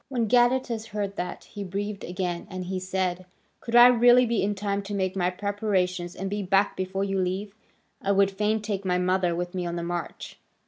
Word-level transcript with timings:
When 0.09 0.27
Gadatas 0.27 0.87
heard 0.87 1.15
that, 1.17 1.43
he 1.43 1.63
breathed 1.63 2.03
again, 2.03 2.47
and 2.49 2.65
he 2.65 2.79
said: 2.79 3.27
"Could 3.59 3.75
I 3.75 3.85
really 3.85 4.25
be 4.25 4.41
in 4.41 4.55
time 4.55 4.81
to 4.81 4.95
make 4.95 5.15
my 5.15 5.29
preparations 5.29 6.15
and 6.15 6.27
be 6.27 6.41
back 6.41 6.75
before 6.75 7.03
you 7.03 7.19
leave? 7.19 7.53
I 8.01 8.11
would 8.11 8.31
fain 8.31 8.63
take 8.63 8.83
my 8.83 8.97
mother 8.97 9.35
with 9.35 9.53
me 9.53 9.63
on 9.67 9.75
the 9.75 9.83
march." 9.83 10.39